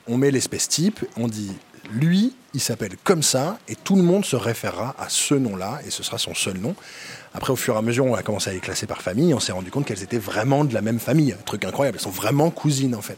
On 0.08 0.18
met 0.18 0.32
l'espèce 0.32 0.68
type, 0.68 1.06
on 1.18 1.28
dit, 1.28 1.52
lui, 1.92 2.36
il 2.54 2.60
s'appelle 2.60 2.96
comme 3.04 3.24
ça, 3.24 3.60
et 3.68 3.76
tout 3.76 3.96
le 3.96 4.04
monde 4.04 4.26
se 4.26 4.36
référera 4.36 4.96
à 5.00 5.08
ce 5.08 5.36
nom-là, 5.36 5.80
et 5.88 5.92
ce 5.92 6.04
sera 6.04 6.18
son 6.18 6.34
seul 6.36 6.58
nom. 6.58 6.76
Après, 7.34 7.54
au 7.54 7.56
fur 7.56 7.76
et 7.76 7.78
à 7.78 7.82
mesure, 7.82 8.06
on 8.06 8.16
a 8.16 8.24
commencé 8.24 8.50
à 8.50 8.54
les 8.54 8.60
classer 8.60 8.88
par 8.88 9.02
famille, 9.02 9.34
on 9.34 9.40
s'est 9.40 9.52
rendu 9.52 9.70
compte 9.72 9.86
qu'elles 9.86 10.04
étaient 10.04 10.18
vraiment 10.18 10.66
de 10.66 10.74
la 10.74 10.82
même 10.82 11.00
famille. 11.00 11.36
Truc 11.46 11.64
incroyable, 11.64 11.98
elles 11.98 12.04
sont 12.04 12.10
vraiment 12.10 12.50
cousines, 12.50 12.96
en 12.96 13.02
fait. 13.02 13.18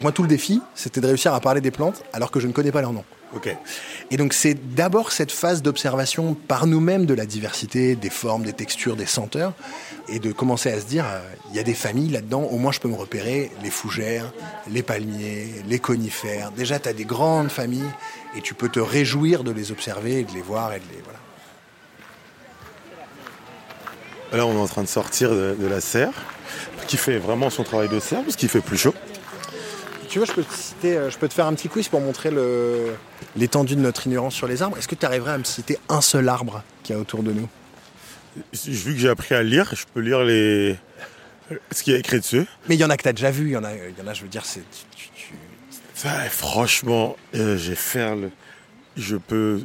Moi, 0.00 0.12
tout 0.12 0.22
le 0.22 0.28
défi, 0.28 0.60
c'était 0.74 1.00
de 1.00 1.06
réussir 1.06 1.34
à 1.34 1.40
parler 1.40 1.60
des 1.60 1.70
plantes 1.70 2.04
alors 2.12 2.30
que 2.30 2.40
je 2.40 2.46
ne 2.46 2.52
connais 2.52 2.72
pas 2.72 2.80
leur 2.80 2.92
nom. 2.92 3.04
Et 4.10 4.16
donc 4.16 4.32
c'est 4.32 4.54
d'abord 4.74 5.12
cette 5.12 5.30
phase 5.30 5.60
d'observation 5.62 6.34
par 6.34 6.66
nous-mêmes 6.66 7.04
de 7.04 7.14
la 7.14 7.26
diversité, 7.26 7.94
des 7.94 8.10
formes, 8.10 8.42
des 8.42 8.54
textures, 8.54 8.96
des 8.96 9.06
senteurs, 9.06 9.52
et 10.08 10.18
de 10.18 10.32
commencer 10.32 10.72
à 10.72 10.80
se 10.80 10.86
dire, 10.86 11.04
euh, 11.06 11.20
il 11.50 11.56
y 11.56 11.58
a 11.58 11.62
des 11.62 11.74
familles 11.74 12.10
là-dedans, 12.10 12.42
au 12.42 12.56
moins 12.56 12.72
je 12.72 12.80
peux 12.80 12.88
me 12.88 12.96
repérer, 12.96 13.50
les 13.62 13.70
fougères, 13.70 14.32
les 14.70 14.82
palmiers, 14.82 15.62
les 15.66 15.78
conifères. 15.78 16.52
Déjà, 16.52 16.78
tu 16.78 16.88
as 16.88 16.94
des 16.94 17.04
grandes 17.04 17.50
familles, 17.50 17.90
et 18.34 18.40
tu 18.40 18.54
peux 18.54 18.70
te 18.70 18.80
réjouir 18.80 19.44
de 19.44 19.50
les 19.50 19.70
observer, 19.72 20.20
et 20.20 20.24
de 20.24 20.32
les 20.32 20.42
voir, 20.42 20.72
et 20.72 20.78
de 20.78 20.84
les... 20.90 21.02
Voilà. 21.04 21.18
Là, 24.32 24.46
on 24.46 24.56
est 24.56 24.62
en 24.62 24.68
train 24.68 24.82
de 24.82 24.88
sortir 24.88 25.30
de, 25.30 25.54
de 25.58 25.66
la 25.66 25.82
serre, 25.82 26.14
qui 26.86 26.96
fait 26.96 27.18
vraiment 27.18 27.50
son 27.50 27.62
travail 27.62 27.90
de 27.90 28.00
serre, 28.00 28.22
parce 28.22 28.36
qu'il 28.36 28.48
fait 28.48 28.62
plus 28.62 28.78
chaud. 28.78 28.94
Tu 30.18 30.22
veux, 30.22 30.26
je 30.26 30.32
peux 30.32 30.42
te 30.42 30.52
citer, 30.52 30.96
euh, 30.96 31.10
je 31.10 31.16
peux 31.16 31.28
te 31.28 31.34
faire 31.34 31.46
un 31.46 31.54
petit 31.54 31.68
quiz 31.68 31.86
pour 31.86 32.00
montrer 32.00 32.32
l'étendue 33.36 33.76
de 33.76 33.80
notre 33.80 34.04
ignorance 34.08 34.34
sur 34.34 34.48
les 34.48 34.62
arbres. 34.62 34.76
Est-ce 34.76 34.88
que 34.88 34.96
tu 34.96 35.06
arriverais 35.06 35.30
à 35.30 35.38
me 35.38 35.44
citer 35.44 35.78
un 35.88 36.00
seul 36.00 36.28
arbre 36.28 36.64
qu'il 36.82 36.96
y 36.96 36.98
a 36.98 37.00
autour 37.00 37.22
de 37.22 37.30
nous? 37.30 37.48
Vu 38.52 38.94
que 38.94 38.98
j'ai 38.98 39.10
appris 39.10 39.36
à 39.36 39.44
lire, 39.44 39.70
je 39.76 39.84
peux 39.94 40.00
lire 40.00 40.24
les... 40.24 40.76
ce 41.70 41.84
qu'il 41.84 41.92
y 41.92 41.96
a 41.96 42.00
écrit 42.00 42.18
dessus. 42.18 42.46
Mais 42.68 42.74
il 42.74 42.80
y 42.80 42.84
en 42.84 42.90
a 42.90 42.96
que 42.96 43.04
tu 43.04 43.08
as 43.08 43.12
déjà 43.12 43.30
vu, 43.30 43.46
il 43.46 43.52
y 43.52 43.56
en 43.56 43.62
a, 43.62 43.72
il 43.72 43.96
y 43.96 44.02
en 44.02 44.08
a 44.08 44.12
je 44.12 44.22
veux 44.22 44.28
dire, 44.28 44.44
c'est... 44.44 44.64
tu- 44.96 45.08
tu- 45.14 46.08
franchement, 46.30 47.16
euh, 47.36 47.56
j'ai 47.56 47.76
fait 47.76 48.16
le... 48.16 48.32
Je 48.96 49.14
peux... 49.14 49.60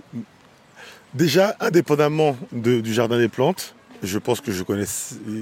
Déjà, 1.15 1.55
indépendamment 1.61 2.37
de- 2.51 2.79
du 2.79 2.93
jardin 2.93 3.17
des 3.17 3.27
plantes, 3.27 3.73
je 4.03 4.19
pense 4.19 4.39
que 4.39 4.51
je 4.51 4.61
connais 4.61 4.85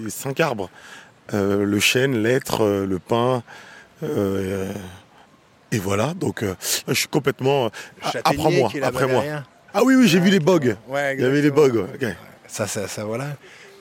cinq 0.07 0.39
arbres. 0.39 0.69
Euh, 1.33 1.65
le 1.65 1.79
chêne, 1.81 2.23
l'être, 2.23 2.65
le 2.65 2.97
pin, 2.97 3.43
euh, 4.03 4.71
et 5.71 5.79
voilà. 5.79 6.13
Donc, 6.13 6.43
euh, 6.43 6.55
je 6.87 6.93
suis 6.93 7.07
complètement... 7.07 7.69
Châtaignier 8.11 8.43
Après 8.43 8.57
moi, 8.57 8.71
après 8.83 9.07
moi. 9.07 9.23
Ah 9.73 9.83
oui, 9.83 9.95
oui, 9.95 10.07
j'ai 10.07 10.19
vu 10.19 10.29
les 10.29 10.39
bogues. 10.39 10.75
Ouais, 10.87 11.15
Il 11.15 11.21
y 11.21 11.25
avait 11.25 11.41
les 11.41 11.49
ouais, 11.49 11.69
ok. 11.79 12.05
Ça, 12.47 12.67
ça, 12.67 12.87
ça, 12.87 13.05
voilà. 13.05 13.37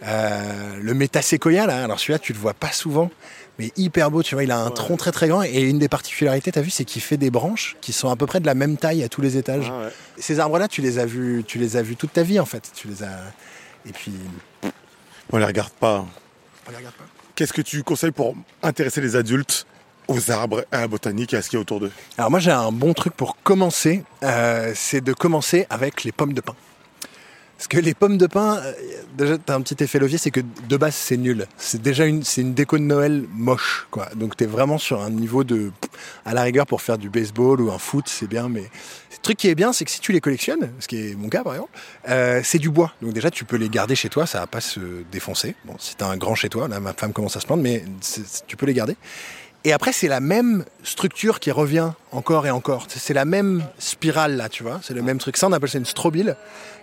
Euh, 0.07 0.77
le 0.81 0.95
métaséquoia, 0.95 1.67
là, 1.67 1.85
alors 1.85 1.99
celui-là, 1.99 2.19
tu 2.19 2.33
le 2.33 2.39
vois 2.39 2.55
pas 2.55 2.71
souvent, 2.73 3.11
mais 3.59 3.73
hyper 3.77 4.11
beau, 4.11 4.23
tu 4.23 4.35
vois, 4.35 4.45
il 4.45 4.51
a 4.53 4.59
un 4.59 4.71
tronc 4.71 4.97
très 4.97 5.11
très 5.13 5.29
grand, 5.29 5.43
et 5.43 5.61
une 5.61 5.79
des 5.79 5.89
particularités, 5.89 6.53
t'as 6.53 6.61
vu, 6.63 6.71
c'est 6.71 6.85
qu'il 6.85 7.03
fait 7.03 7.17
des 7.17 7.31
branches 7.31 7.77
qui 7.81 7.93
sont 7.93 8.09
à 8.09 8.17
peu 8.17 8.27
près 8.27 8.41
de 8.41 8.47
la 8.47 8.55
même 8.55 8.77
taille 8.77 9.03
à 9.03 9.09
tous 9.09 9.21
les 9.21 9.37
étages. 9.37 9.67
Ah 9.71 9.81
ouais. 9.87 9.93
Ces 10.17 10.39
arbres-là, 10.39 10.69
tu 10.69 10.81
les 10.81 10.99
as 10.99 11.07
vus, 11.07 11.45
tu 11.47 11.59
les 11.59 11.77
as 11.77 11.83
vus 11.83 11.97
toute 11.97 12.13
ta 12.13 12.23
vie, 12.23 12.39
en 12.41 12.47
fait. 12.47 12.71
Tu 12.75 12.89
les 12.89 13.03
as... 13.03 13.09
Et 13.89 13.93
puis, 13.93 14.13
On 15.33 15.39
les 15.39 15.45
regarde 15.45 15.73
pas. 15.73 16.07
on 16.67 16.71
les 16.71 16.77
regarde 16.77 16.95
pas. 16.95 17.05
Qu'est-ce 17.35 17.53
que 17.53 17.63
tu 17.63 17.83
conseilles 17.83 18.11
pour 18.13 18.35
intéresser 18.63 19.01
les 19.01 19.17
adultes? 19.17 19.67
Aux 20.11 20.31
arbres, 20.31 20.65
à 20.73 20.81
la 20.81 20.89
botanique 20.89 21.33
et 21.33 21.37
à 21.37 21.43
ce 21.43 21.49
qu'il 21.49 21.57
y 21.57 21.61
a 21.61 21.63
autour 21.63 21.81
d'eux 21.81 21.93
Alors 22.19 22.31
moi, 22.31 22.41
j'ai 22.41 22.51
un 22.51 22.73
bon 22.73 22.93
truc 22.95 23.15
pour 23.15 23.37
commencer, 23.43 24.03
euh, 24.23 24.73
c'est 24.75 25.01
de 25.01 25.13
commencer 25.13 25.67
avec 25.71 26.05
les 26.05 26.13
pommes 26.13 26.33
de 26.33 26.41
pin. 26.41 26.55
Parce 27.57 27.69
que 27.69 27.77
les 27.77 27.93
pommes 27.93 28.17
de 28.17 28.27
pin, 28.27 28.57
euh, 28.57 28.73
déjà, 29.19 29.37
t'as 29.37 29.55
un 29.55 29.61
petit 29.61 29.85
effet 29.85 29.99
levier, 29.99 30.17
c'est 30.17 30.31
que 30.31 30.41
de 30.41 30.77
base, 30.79 30.95
c'est 30.95 31.19
nul. 31.19 31.47
C'est 31.59 31.81
déjà 31.83 32.07
une, 32.07 32.23
une 32.39 32.55
déco 32.55 32.79
de 32.79 32.83
Noël 32.83 33.27
moche, 33.35 33.87
quoi. 33.91 34.09
Donc 34.17 34.35
t'es 34.35 34.47
vraiment 34.47 34.79
sur 34.79 35.03
un 35.03 35.11
niveau 35.11 35.45
de, 35.45 35.71
à 36.25 36.33
la 36.33 36.43
rigueur, 36.43 36.67
pour 36.67 36.81
faire 36.81 36.97
du 36.97 37.11
baseball 37.11 37.61
ou 37.61 37.71
un 37.71 37.79
foot, 37.79 38.07
c'est 38.09 38.27
bien, 38.27 38.49
mais 38.49 38.63
le 38.63 39.19
truc 39.23 39.37
qui 39.37 39.49
est 39.49 39.55
bien, 39.55 39.75
c'est 39.75 39.85
que 39.85 39.91
si 39.91 40.01
tu 40.01 40.13
les 40.13 40.23
collectionnes, 40.23 40.71
ce 40.81 40.89
qui 40.89 41.11
est 41.11 41.15
mon 41.15 41.29
cas 41.29 41.45
par 41.45 41.53
exemple, 41.53 41.79
euh, 42.09 42.41
c'est 42.43 42.59
du 42.59 42.71
bois. 42.71 42.95
Donc 43.03 43.13
déjà, 43.13 43.31
tu 43.31 43.45
peux 43.45 43.57
les 43.57 43.69
garder 43.69 43.95
chez 43.95 44.09
toi, 44.09 44.27
ça 44.27 44.41
va 44.41 44.47
pas 44.47 44.63
se 44.63 44.81
défoncer. 45.13 45.55
Bon, 45.67 45.75
si 45.79 45.95
t'as 45.97 46.09
un 46.09 46.17
grand 46.17 46.35
chez 46.35 46.49
toi, 46.49 46.67
là, 46.67 46.81
ma 46.81 46.95
femme 46.95 47.13
commence 47.13 47.37
à 47.37 47.41
se 47.41 47.47
plaindre, 47.47 47.63
mais 47.63 47.85
tu 48.47 48.57
peux 48.57 48.67
les 48.67 48.75
garder. 48.75 48.97
Et 49.65 49.73
après, 49.75 49.93
c'est 49.93 50.09
la 50.09 50.21
même 50.21 50.65
structure 50.85 51.39
qui 51.39 51.51
revient 51.51 51.91
encore 52.13 52.47
et 52.47 52.51
encore. 52.51 52.87
C'est- 52.89 53.13
la 53.13 53.27
même 53.27 53.63
spirale, 53.79 54.37
là, 54.37 54.49
tu 54.49 54.63
vois. 54.63 54.81
C'est 54.83 54.95
le 54.95 55.03
même 55.03 55.19
truc. 55.19 55.37
Ça, 55.37 55.49
on 55.49 55.53
appelle 55.53 55.69
ça 55.69 55.77
une 55.79 55.85
strobile. 55.85 56.35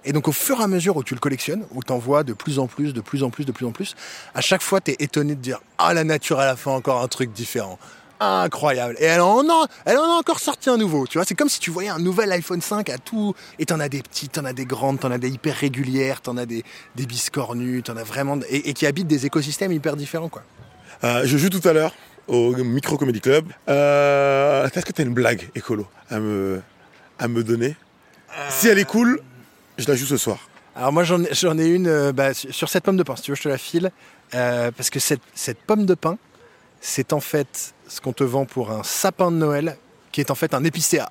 Et 0.06 0.14
donc, 0.14 0.28
au 0.28 0.32
fur 0.32 0.60
et 0.60 0.64
à 0.64 0.68
mesure 0.68 0.96
où 0.96 1.04
tu 1.04 1.16
le 1.16 1.20
collectionnes, 1.20 1.66
où 1.74 1.82
t'en 1.82 1.98
vois 1.98 2.24
de 2.24 2.34
plus 2.34 2.60
en 2.60 2.68
plus, 2.68 2.94
de 2.94 3.02
plus 3.02 3.24
en 3.24 3.32
plus, 3.32 3.46
de 3.46 3.52
plus 3.52 3.66
en 3.66 3.72
plus, 3.72 3.96
à 4.36 4.42
chaque 4.42 4.62
fois, 4.62 4.80
t'es 4.80 4.96
étonné 5.00 5.34
de 5.34 5.42
dire 5.42 5.60
Ah, 5.80 5.94
la 5.96 6.04
nature, 6.04 6.40
elle 6.42 6.50
a 6.50 6.56
fait 6.56 6.70
encore 6.70 7.02
un 7.02 7.08
truc 7.08 7.34
différent. 7.34 7.80
Incroyable. 8.20 8.96
Et 9.00 9.06
elle 9.06 9.22
en 9.22 9.42
a, 9.48 9.68
elle 9.86 9.98
en 9.98 10.04
a 10.04 10.20
encore 10.20 10.40
sorti 10.40 10.70
un 10.70 10.78
nouveau. 10.78 11.06
Tu 11.08 11.18
vois, 11.18 11.26
c'est 11.26 11.36
comme 11.36 11.50
si 11.50 11.60
tu 11.60 11.70
voyais 11.72 11.90
un 11.90 12.00
nouvel 12.00 12.32
iPhone 12.32 12.62
5 12.62 12.90
à 12.90 12.98
tout. 13.00 13.34
Et 13.60 13.66
t'en 13.66 13.80
as 13.80 13.90
des 13.90 14.02
petites, 14.02 14.34
t'en 14.34 14.46
as 14.46 14.54
des 14.54 14.66
grandes, 14.66 15.00
t'en 15.00 15.12
as 15.12 15.18
des 15.20 15.30
hyper 15.30 15.56
régulières, 15.56 16.22
t'en 16.22 16.38
as 16.38 16.46
des, 16.46 16.64
des 16.96 17.06
biscornues, 17.08 17.82
t'en 17.84 17.98
as 17.98 18.04
vraiment. 18.04 18.38
Et, 18.50 18.70
et 18.70 18.74
qui 18.74 18.86
habitent 18.86 19.08
des 19.08 19.26
écosystèmes 19.26 19.72
hyper 19.72 19.96
différents, 19.96 20.30
quoi. 20.30 20.44
Euh, 21.04 21.22
je 21.26 21.38
joue 21.38 21.50
tout 21.50 21.68
à 21.68 21.74
l'heure 21.74 21.94
au 22.28 22.56
Micro 22.56 22.98
Comedy 22.98 23.22
Club. 23.22 23.48
Euh, 23.70 24.68
Est-ce 24.68 24.86
que 24.86 24.92
t'as 24.92 25.04
une 25.04 25.14
blague 25.14 25.50
écolo 25.56 25.88
à 26.10 26.20
me, 26.20 26.62
donner? 27.44 27.76
Si 28.50 28.68
elle 28.68 28.80
est 28.80 28.86
cool, 28.86 29.22
je 29.78 29.88
la 29.88 29.96
joue 29.96 30.06
ce 30.06 30.18
soir. 30.18 30.50
Alors 30.76 30.94
moi 30.94 31.04
j'en 31.04 31.24
ai, 31.58 31.68
une 31.68 31.88
euh, 31.88 32.12
bah, 32.12 32.34
sur 32.36 32.70
cette 32.70 32.84
pomme 32.84 32.98
de 32.98 33.04
pain, 33.04 33.16
si 33.16 33.24
tu 33.24 33.32
veux 33.32 33.36
je 33.36 33.44
te 33.44 33.50
la 33.50 33.58
file. 33.58 33.92
Euh, 34.36 34.72
parce 34.72 34.90
que 34.90 35.00
cette, 35.00 35.22
cette 35.34 35.60
pomme 35.60 35.86
de 35.86 35.96
pain, 35.96 36.18
c'est 36.82 37.14
en 37.14 37.20
fait 37.20 37.74
ce 37.88 38.02
qu'on 38.02 38.14
te 38.14 38.24
vend 38.24 38.46
pour 38.46 38.72
un 38.72 38.84
sapin 38.84 39.32
de 39.32 39.38
Noël, 39.38 39.78
qui 40.12 40.22
est 40.22 40.30
en 40.30 40.36
fait 40.36 40.54
un 40.54 40.64
épicéa. 40.64 41.10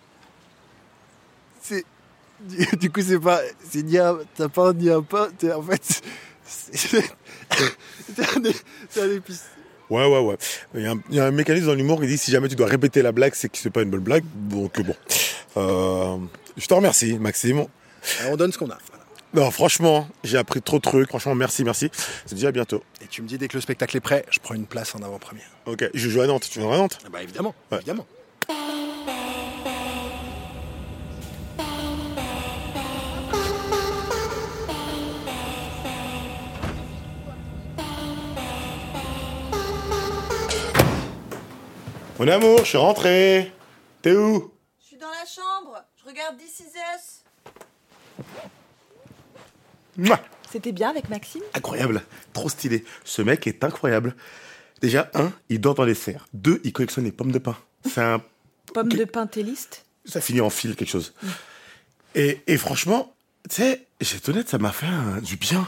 Du, 2.78 2.92
coup 2.92 3.00
c'est 3.00 3.18
pas, 3.18 3.40
c'est 3.68 3.82
ni 3.82 3.96
un 3.96 4.18
sapin 4.37 4.75
ni 4.75 4.90
un 4.90 5.00
pain, 5.00 5.28
en 5.54 5.62
fait, 5.62 6.02
c'est 6.44 7.02
un 9.00 9.11
épicéa. 9.11 9.55
Ouais, 9.90 10.04
ouais, 10.06 10.18
ouais. 10.18 10.36
Il 10.74 10.82
y, 10.82 10.86
a 10.86 10.92
un, 10.92 11.00
il 11.10 11.14
y 11.16 11.20
a 11.20 11.26
un 11.26 11.30
mécanisme 11.30 11.66
dans 11.66 11.74
l'humour 11.74 12.00
qui 12.00 12.06
dit 12.06 12.18
si 12.18 12.30
jamais 12.30 12.48
tu 12.48 12.56
dois 12.56 12.66
répéter 12.66 13.02
la 13.02 13.12
blague, 13.12 13.34
c'est 13.34 13.48
que 13.48 13.56
c'est 13.58 13.70
pas 13.70 13.82
une 13.82 13.90
bonne 13.90 14.00
blague. 14.00 14.24
Donc 14.34 14.80
bon. 14.80 14.94
Euh, 15.56 16.16
je 16.56 16.66
te 16.66 16.74
remercie, 16.74 17.18
Maxime. 17.18 17.66
Alors, 18.20 18.32
on 18.32 18.36
donne 18.36 18.52
ce 18.52 18.58
qu'on 18.58 18.66
a. 18.70 18.78
voilà. 18.90 19.04
Non, 19.34 19.50
franchement, 19.50 20.08
j'ai 20.24 20.38
appris 20.38 20.62
trop 20.62 20.76
de 20.78 20.82
trucs. 20.82 21.08
Franchement, 21.08 21.34
merci, 21.34 21.62
merci. 21.64 21.90
C'est 22.24 22.34
déjà 22.34 22.48
à 22.48 22.52
bientôt. 22.52 22.82
Et 23.02 23.06
tu 23.06 23.22
me 23.22 23.28
dis 23.28 23.38
dès 23.38 23.48
que 23.48 23.54
le 23.56 23.60
spectacle 23.60 23.96
est 23.96 24.00
prêt, 24.00 24.24
je 24.30 24.38
prends 24.40 24.54
une 24.54 24.66
place 24.66 24.94
en 24.94 25.02
avant-première. 25.02 25.46
Ok, 25.66 25.88
je 25.92 26.08
joue 26.08 26.20
à 26.20 26.26
Nantes. 26.26 26.48
Tu 26.50 26.58
viens 26.60 26.70
à 26.72 26.76
Nantes? 26.78 26.98
Ah 27.04 27.08
bah 27.12 27.22
évidemment, 27.22 27.54
Ouais. 27.70 27.78
évidemment. 27.78 28.06
Mon 42.18 42.28
amour, 42.28 42.61
je 42.61 42.64
suis 42.64 42.78
rentré. 42.78 43.52
T'es 44.02 44.12
où? 44.12 44.52
Je 44.80 44.87
suis 44.87 44.96
dans 44.96 45.08
la 45.11 45.25
chambre, 45.26 45.82
je 46.02 46.08
regarde 46.08 46.37
This 46.38 46.61
Is 46.61 46.73
Us. 46.94 48.25
Mouah 49.99 50.20
C'était 50.50 50.73
bien 50.73 50.90
avec 50.90 51.08
Maxime? 51.08 51.42
Incroyable, 51.54 52.02
trop 52.32 52.49
stylé. 52.49 52.85
Ce 53.04 53.23
mec 53.23 53.46
est 53.46 53.64
incroyable. 53.64 54.14
Déjà, 54.80 55.11
un, 55.14 55.32
il 55.49 55.61
dort 55.61 55.75
dans 55.75 55.85
les 55.85 55.94
serres. 55.94 56.26
Deux, 56.35 56.61
il 56.64 56.73
collectionne 56.73 57.04
les 57.04 57.12
pommes 57.12 57.32
de 57.32 57.38
pin. 57.38 57.56
C'est 57.85 58.02
un 58.02 58.23
Pomme 58.75 58.88
de 58.90 59.04
pin 59.04 59.26
téliste? 59.26 59.85
Ça 60.04 60.20
finit 60.20 60.40
en 60.40 60.50
fil 60.50 60.76
quelque 60.76 60.90
chose. 60.90 61.14
Et, 62.14 62.40
et 62.46 62.56
franchement, 62.58 63.14
tu 63.49 63.56
sais, 63.56 63.87
j'ai 64.00 64.18
honnête, 64.28 64.49
ça 64.49 64.58
m'a 64.58 64.73
fait 64.73 64.87
un- 64.87 65.20
du 65.20 65.37
bien. 65.37 65.66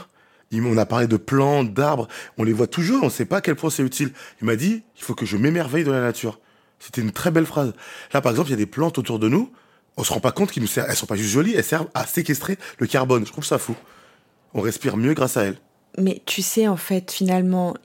On 0.53 0.77
a 0.77 0.85
parlé 0.85 1.07
de 1.07 1.17
plantes, 1.17 1.73
d'arbres, 1.73 2.07
on 2.37 2.43
les 2.43 2.53
voit 2.53 2.67
toujours, 2.67 3.03
on 3.03 3.09
sait 3.09 3.25
pas 3.25 3.37
à 3.37 3.41
quel 3.41 3.55
point 3.55 3.69
c'est 3.69 3.83
utile. 3.83 4.11
Il 4.41 4.45
m'a 4.45 4.55
dit, 4.55 4.83
il 4.97 5.03
faut 5.03 5.15
que 5.15 5.25
je 5.25 5.37
m'émerveille 5.37 5.83
dans 5.83 5.91
la 5.91 6.01
nature. 6.01 6.39
C'était 6.79 7.01
une 7.01 7.11
très 7.11 7.29
belle 7.29 7.45
phrase. 7.45 7.73
Là, 8.13 8.21
par 8.21 8.31
exemple, 8.31 8.49
il 8.49 8.51
y 8.51 8.55
a 8.55 8.57
des 8.57 8.65
plantes 8.65 8.97
autour 8.97 9.19
de 9.19 9.29
nous, 9.29 9.51
on 9.97 10.03
se 10.03 10.13
rend 10.13 10.21
pas 10.21 10.31
compte 10.31 10.51
qu'elles 10.51 10.67
elles 10.87 10.95
sont 10.95 11.05
pas 11.05 11.17
juste 11.17 11.31
jolies, 11.31 11.53
elles 11.55 11.63
servent 11.63 11.89
à 11.93 12.05
séquestrer 12.05 12.57
le 12.77 12.87
carbone. 12.87 13.25
Je 13.25 13.31
trouve 13.31 13.45
ça 13.45 13.57
fou. 13.57 13.75
On 14.53 14.61
respire 14.61 14.95
mieux 14.95 15.13
grâce 15.13 15.35
à 15.35 15.43
elles. 15.43 15.57
Mais 15.97 16.21
tu 16.25 16.41
sais, 16.41 16.67
en 16.67 16.77
fait, 16.77 17.11
finalement, 17.11 17.75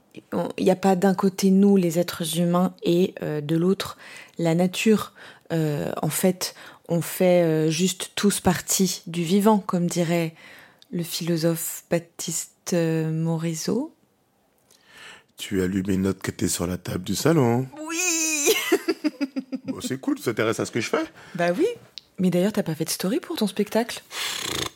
il 0.56 0.64
n'y 0.64 0.70
a 0.70 0.76
pas 0.76 0.94
d'un 0.94 1.14
côté 1.14 1.50
nous, 1.50 1.76
les 1.76 1.98
êtres 1.98 2.38
humains, 2.38 2.74
et 2.84 3.14
euh, 3.22 3.40
de 3.40 3.56
l'autre, 3.56 3.98
la 4.38 4.54
nature. 4.54 5.12
Euh, 5.52 5.90
en 6.02 6.08
fait, 6.08 6.54
on 6.88 7.00
fait 7.00 7.42
euh, 7.42 7.70
juste 7.70 8.12
tous 8.14 8.40
partie 8.40 9.02
du 9.06 9.24
vivant, 9.24 9.58
comme 9.58 9.86
dirait 9.86 10.34
le 10.92 11.02
philosophe 11.02 11.84
Baptiste 11.90 12.53
euh, 12.72 13.10
Morisot. 13.10 13.94
Tu 15.36 15.62
allumes 15.62 15.90
une 15.90 16.02
note 16.02 16.22
qui 16.22 16.30
était 16.30 16.48
sur 16.48 16.66
la 16.66 16.78
table 16.78 17.04
du 17.04 17.14
salon. 17.14 17.66
Oui 17.88 18.54
Bon, 19.66 19.80
c'est 19.80 19.98
cool, 19.98 20.16
tu 20.16 20.22
t'intéresses 20.22 20.60
à 20.60 20.66
ce 20.66 20.70
que 20.70 20.80
je 20.80 20.88
fais? 20.88 21.04
Bah 21.34 21.50
oui 21.56 21.66
Mais 22.18 22.30
d'ailleurs, 22.30 22.52
t'as 22.52 22.62
pas 22.62 22.74
fait 22.74 22.84
de 22.84 22.90
story 22.90 23.20
pour 23.20 23.36
ton 23.36 23.46
spectacle? 23.46 24.02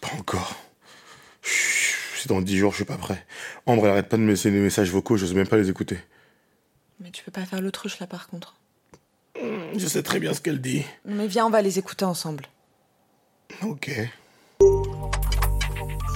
Pas 0.01 0.11
encore. 0.19 0.57
C'est 1.43 2.29
dans 2.29 2.41
dix 2.41 2.59
jours, 2.59 2.73
je 2.73 2.77
suis 2.77 2.85
pas 2.85 2.97
prêt. 2.97 3.25
Ambre, 3.67 3.87
elle 3.87 3.93
arrête 3.93 4.09
pas 4.09 4.17
de 4.17 4.23
me 4.23 4.31
laisser 4.31 4.51
des 4.51 4.59
messages 4.59 4.91
vocaux, 4.91 5.17
j'ose 5.17 5.35
même 5.35 5.47
pas 5.47 5.57
les 5.57 5.71
écouter. 5.71 5.99
Mais 7.01 7.11
tu 7.11 7.23
peux 7.23 7.31
pas 7.31 7.45
faire 7.47 7.61
l'autruche 7.61 8.01
là, 8.01 8.09
par 8.09 8.27
contre. 8.27 8.57
Je 9.77 9.87
sais 9.87 10.03
très 10.03 10.19
bien 10.19 10.35
ce 10.35 10.41
qu'elle 10.41 10.61
dit. 10.61 10.85
Mais 11.05 11.29
viens, 11.29 11.47
on 11.47 11.51
va 11.51 11.63
les 11.63 11.79
écouter 11.79 12.05
ensemble. 12.05 12.47
Ok. 13.63 13.91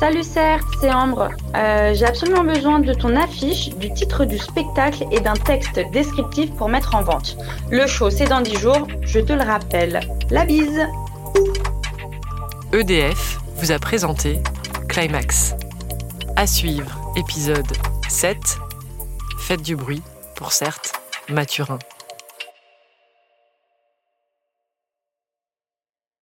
Salut 0.02 0.24
Serre, 0.24 0.58
c'est 0.80 0.92
Ambre. 0.92 1.28
Euh, 1.54 1.94
J'ai 1.94 2.04
absolument 2.04 2.42
besoin 2.42 2.80
de 2.80 2.92
ton 2.92 3.14
affiche, 3.14 3.68
du 3.76 3.94
titre 3.94 4.24
du 4.24 4.36
spectacle 4.36 5.04
et 5.12 5.20
d'un 5.20 5.34
texte 5.34 5.78
descriptif 5.92 6.52
pour 6.56 6.68
mettre 6.68 6.96
en 6.96 7.04
vente. 7.04 7.36
Le 7.70 7.86
show, 7.86 8.10
c'est 8.10 8.24
dans 8.24 8.40
10 8.40 8.58
jours, 8.58 8.88
je 9.02 9.20
te 9.20 9.32
le 9.32 9.44
rappelle. 9.44 10.00
La 10.28 10.44
bise 10.44 10.80
EDF 12.72 13.38
vous 13.58 13.70
a 13.70 13.78
présenté 13.78 14.42
Climax. 14.88 15.54
À 16.34 16.48
suivre, 16.48 16.98
épisode 17.14 17.72
7. 18.08 18.36
Faites 19.38 19.62
du 19.62 19.76
bruit, 19.76 20.02
pour 20.34 20.50
certes, 20.50 20.94
Mathurin. 21.28 21.78